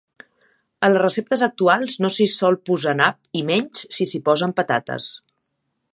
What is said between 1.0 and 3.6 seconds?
receptes actuals no s'hi sol posar nap i